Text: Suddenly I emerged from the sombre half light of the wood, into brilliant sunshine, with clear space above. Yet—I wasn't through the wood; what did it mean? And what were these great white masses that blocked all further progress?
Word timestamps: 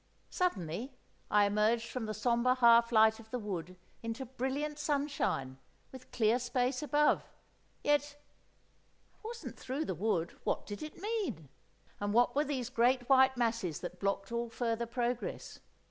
Suddenly 0.31 0.95
I 1.29 1.45
emerged 1.45 1.87
from 1.89 2.07
the 2.07 2.15
sombre 2.15 2.55
half 2.55 2.91
light 2.91 3.19
of 3.19 3.29
the 3.29 3.37
wood, 3.37 3.77
into 4.01 4.25
brilliant 4.25 4.79
sunshine, 4.79 5.59
with 5.91 6.11
clear 6.11 6.39
space 6.39 6.81
above. 6.81 7.31
Yet—I 7.83 9.19
wasn't 9.23 9.59
through 9.59 9.85
the 9.85 9.93
wood; 9.93 10.35
what 10.43 10.65
did 10.65 10.81
it 10.81 10.99
mean? 10.99 11.49
And 11.99 12.15
what 12.15 12.35
were 12.35 12.45
these 12.45 12.71
great 12.71 13.07
white 13.09 13.37
masses 13.37 13.81
that 13.81 13.99
blocked 13.99 14.31
all 14.31 14.49
further 14.49 14.87
progress? 14.87 15.59